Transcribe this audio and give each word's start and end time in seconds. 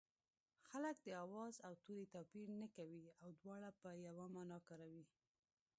خلک 0.69 0.95
د 1.01 1.07
آواز 1.23 1.53
او 1.65 1.73
توري 1.83 2.05
توپیر 2.13 2.47
نه 2.61 2.67
کوي 2.75 3.05
او 3.21 3.27
دواړه 3.41 3.69
په 3.81 3.89
یوه 4.07 4.25
مانا 4.35 4.59
کاروي 4.67 5.05